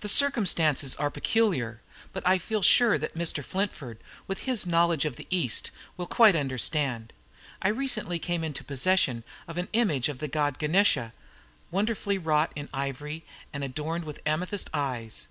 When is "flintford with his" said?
3.44-4.66